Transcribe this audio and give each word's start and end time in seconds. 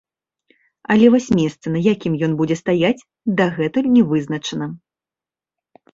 Але 0.93 1.05
вось 1.15 1.27
месца, 1.39 1.65
на 1.75 1.79
якім 1.93 2.13
ён 2.27 2.31
будзе 2.41 2.55
стаяць, 2.63 3.05
дагэтуль 3.43 3.93
не 3.99 4.03
вызначана. 4.15 4.65